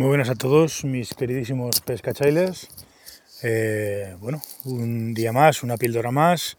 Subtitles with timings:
[0.00, 2.68] Muy buenas a todos, mis queridísimos pescachailes.
[3.42, 6.56] Eh, bueno, un día más, una píldora más.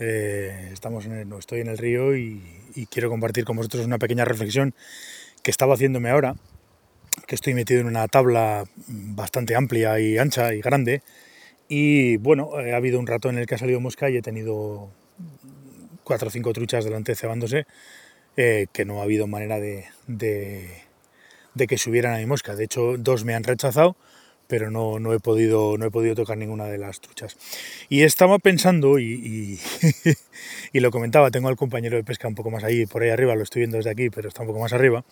[0.00, 2.42] Eh, estamos en no, estoy en el río y,
[2.90, 4.72] quiero compartir con vosotros una pequeña reflexión
[5.42, 6.36] que estaba haciéndome ahora,
[7.26, 11.02] que estoy metido en una tabla bastante amplia y ancha y grande.
[11.68, 14.22] Y bueno, eh, ha habido un rato en el que ha salido mosca y he
[14.22, 14.88] tenido
[16.04, 17.66] cuatro o cinco truchas delante cebándose,
[18.34, 20.87] que no ha habido manera de
[21.66, 22.54] que subieran a mi mosca.
[22.54, 23.96] De hecho, dos me han rechazado,
[24.46, 27.36] pero no, no, he, podido, no he podido tocar ninguna de las truchas.
[27.88, 29.60] Y estaba pensando, y,
[30.72, 33.34] y, lo comentaba, tengo al compañero de pesca un poco más ahí, por ahí arriba,
[33.34, 35.04] lo estoy viendo desde aquí, pero está un poco más arriba.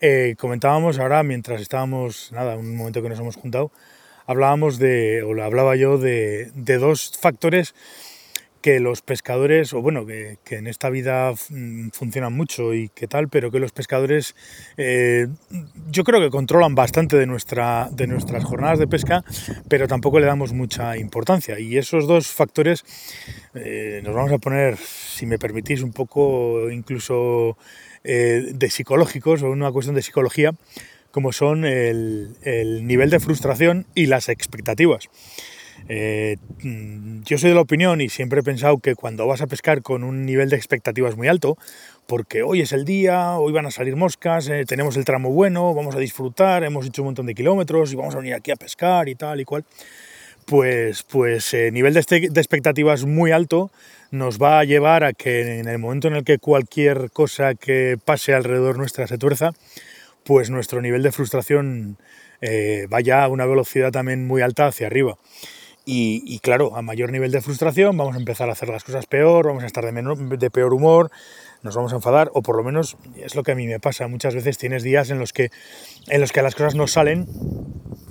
[0.00, 3.70] Eh, comentábamos ahora, mientras estábamos, nada, un momento que nos hemos juntado,
[4.26, 7.74] hablábamos de, o hablaba yo de, de dos factores
[8.64, 13.28] que los pescadores, o bueno, que, en esta vida mm, funcionan mucho y qué tal,
[13.28, 14.34] pero que los pescadores
[14.78, 15.26] eh,
[15.90, 19.22] yo creo que controlan bastante de, nuestra, de nuestras jornadas de pesca,
[19.68, 21.60] pero tampoco le damos mucha importancia.
[21.60, 22.86] Y esos dos factores
[23.54, 27.58] eh, nos vamos a poner, si me permitís, un poco incluso
[28.02, 30.52] eh, de psicológicos o una cuestión de psicología,
[31.10, 35.10] como son el, el nivel de frustración y las expectativas.
[35.88, 36.36] Eh,
[37.24, 40.02] yo soy de la opinión y siempre he pensado que cuando vas a pescar con
[40.02, 41.58] un nivel de expectativas muy alto,
[42.06, 45.74] porque hoy es el día, hoy van a salir moscas, eh, tenemos el tramo bueno,
[45.74, 48.56] vamos a disfrutar, hemos hecho un montón de kilómetros y vamos a venir aquí a
[48.56, 49.64] pescar y tal y cual,
[50.46, 53.70] pues, pues eh, nivel de, de expectativas muy alto
[54.10, 57.98] nos va a llevar a que en el momento en el que cualquier cosa que
[58.02, 59.50] pase alrededor nuestra se tuerza,
[60.24, 61.98] pues nuestro nivel de frustración
[62.90, 65.16] vaya a una velocidad también muy alta hacia arriba.
[65.86, 69.46] Y, claro, a mayor nivel de frustración vamos a empezar a hacer las cosas peor,
[69.46, 71.10] vamos a estar de, de peor humor,
[71.64, 74.06] nos vamos a enfadar, o por lo menos es lo que a mí me pasa.
[74.06, 75.50] Muchas veces tienes días en los que,
[76.08, 77.26] en los que las cosas no salen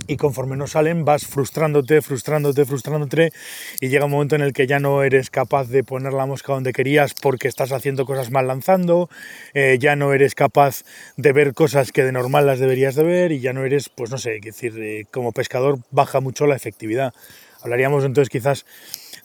[0.07, 3.31] y conforme no salen vas frustrándote, frustrándote, frustrándote
[3.79, 6.52] y llega un momento en el que ya no eres capaz de poner la mosca
[6.52, 9.09] donde querías porque estás haciendo cosas mal lanzando,
[9.53, 10.83] eh, ya no eres capaz
[11.15, 14.09] de ver cosas que de normal las deberías de ver y ya no eres, pues
[14.09, 17.13] no sé, decir, eh, como pescador baja mucho la efectividad.
[17.61, 18.65] Hablaríamos entonces quizás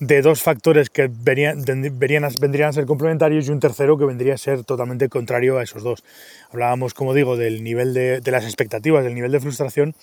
[0.01, 4.39] de dos factores que verían, vendrían a ser complementarios y un tercero que vendría a
[4.39, 6.05] ser totalmente contrario a esos dos.
[6.51, 9.95] Hablábamos, como digo, del nivel de, de las expectativas, del nivel de frustración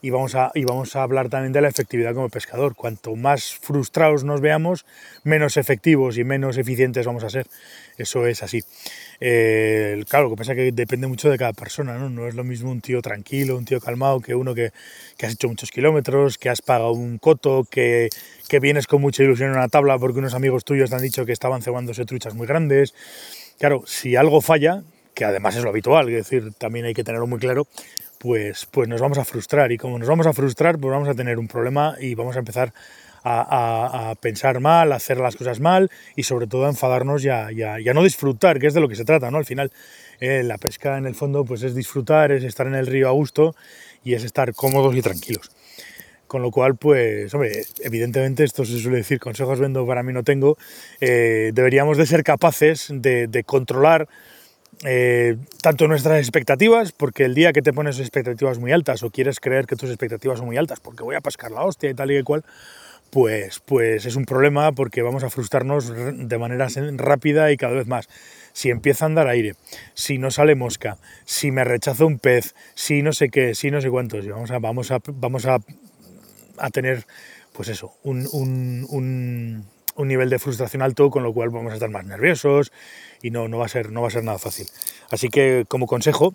[0.00, 2.74] y vamos, a, y vamos a hablar también de la efectividad como pescador.
[2.76, 4.86] Cuanto más frustrados nos veamos,
[5.24, 7.46] menos efectivos y menos eficientes vamos a ser.
[7.96, 8.62] Eso es así.
[9.20, 12.08] Eh, claro, lo que pasa es que depende mucho de cada persona, ¿no?
[12.10, 14.70] No es lo mismo un tío tranquilo, un tío calmado, que uno que,
[15.16, 18.08] que has hecho muchos kilómetros, que has pagado un coto, que,
[18.48, 21.26] que vienes con mucha ilusión en una tabla porque unos amigos tuyos te han dicho
[21.26, 22.94] que estaban cebándose truchas muy grandes.
[23.58, 24.84] Claro, si algo falla,
[25.14, 27.66] que además es lo habitual, es decir, también hay que tenerlo muy claro,
[28.18, 29.72] pues, pues nos vamos a frustrar.
[29.72, 32.40] Y como nos vamos a frustrar, pues vamos a tener un problema y vamos a
[32.40, 32.72] empezar
[33.24, 37.48] a, pensar mal, a hacer las cosas mal y sobre todo a enfadarnos y a,
[37.94, 39.38] no disfrutar, que es de lo que se trata, ¿no?
[39.38, 39.70] Al final,
[40.20, 43.12] eh, la pesca en el fondo pues es disfrutar, es estar en el río a
[43.12, 43.54] gusto
[44.04, 45.50] y es estar cómodos y tranquilos.
[46.26, 50.22] Con lo cual, pues, hombre, evidentemente esto se suele decir, consejos vendo para mí no
[50.22, 50.58] tengo,
[51.00, 54.08] eh, deberíamos de ser capaces de controlar
[54.84, 59.40] eh, tanto nuestras expectativas, porque el día que te pones expectativas muy altas o quieres
[59.40, 62.10] creer que tus expectativas son muy altas porque voy a pescar la hostia y tal
[62.10, 62.44] y cual,
[63.10, 67.86] pues, pues es un problema porque vamos a frustrarnos de manera rápida y cada vez
[67.86, 68.08] más.
[68.52, 69.54] Si empieza a andar aire,
[69.94, 73.80] si no sale mosca, si me rechaza un pez, si no sé qué, si no
[73.80, 75.58] sé cuántos, y vamos a, vamos a, vamos a,
[76.58, 77.04] a tener,
[77.52, 79.64] pues eso, un, un, un
[79.98, 82.72] un nivel de frustración alto, con lo cual vamos a estar más nerviosos
[83.20, 84.66] y no, no, va, a ser, no va a ser nada fácil.
[85.10, 86.34] Así que como consejo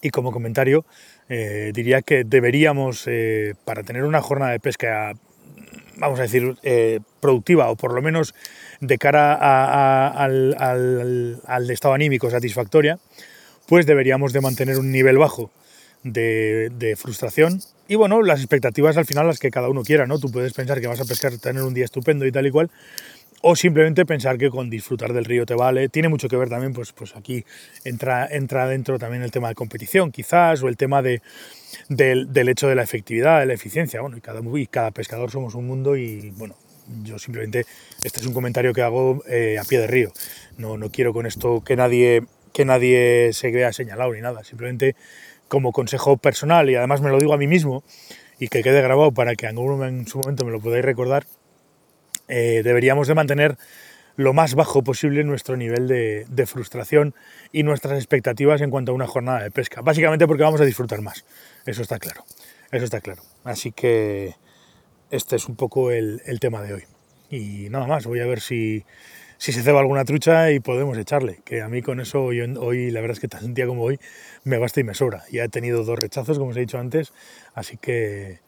[0.00, 0.84] y como comentario,
[1.28, 5.12] eh, diría que deberíamos, eh, para tener una jornada de pesca,
[5.96, 8.34] vamos a decir, eh, productiva o por lo menos
[8.80, 9.34] de cara
[10.10, 12.98] al, al estado anímico satisfactoria,
[13.66, 15.50] pues deberíamos de mantener un nivel bajo
[16.04, 20.18] de, frustración y bueno, las expectativas al final las que cada uno quiera, ¿no?
[20.18, 22.70] Tú puedes pensar que vas a pescar, tener un día estupendo y tal y cual,
[23.42, 25.90] o simplemente pensar que con disfrutar del río te vale.
[25.90, 27.44] Tiene mucho que ver también, pues, pues aquí
[27.84, 31.20] entra, entra dentro también el tema de competición, quizás, o el tema de,
[31.90, 34.00] del, hecho de la efectividad, de la eficiencia.
[34.00, 36.56] Bueno, y cada, y cada pescador somos un mundo y bueno,
[37.02, 37.66] yo simplemente,
[38.02, 40.12] este es un comentario que hago eh, a pie de río.
[40.56, 42.24] No, no quiero con esto que nadie,
[42.54, 44.96] que nadie se vea señalado ni nada, simplemente
[45.48, 47.84] como consejo personal y además me lo digo a mí mismo
[48.38, 51.24] y que quede grabado para que en, su momento me lo podáis recordar,
[52.28, 53.56] eh, deberíamos de mantener
[54.16, 57.14] lo más bajo posible nuestro nivel de, de, frustración
[57.52, 59.80] y nuestras expectativas en cuanto a una jornada de pesca.
[59.80, 61.24] Básicamente porque vamos a disfrutar más.
[61.66, 62.24] Eso está claro.
[62.70, 63.22] Eso está claro.
[63.42, 64.34] Así que
[65.10, 66.84] este es un poco el, el tema de hoy.
[67.30, 68.84] Y nada más, voy a ver si,
[69.44, 71.40] si se ceba alguna trucha y podemos echarle.
[71.44, 74.00] Que a mí con eso hoy, hoy la verdad es que tan día como hoy
[74.42, 75.24] me basta y me sobra.
[75.30, 77.12] Ya he tenido dos rechazos, como os he dicho antes,
[77.52, 78.38] así que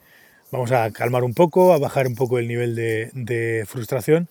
[0.49, 4.27] vamos a calmar un poco, a bajar un poco el nivel de, de frustración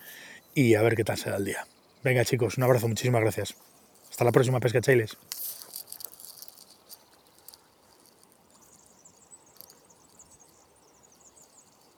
[0.57, 1.65] y a ver qué tal será el día.
[2.03, 3.55] Venga chicos, un abrazo, muchísimas gracias.
[4.11, 5.17] Hasta la próxima pesca, Chailes.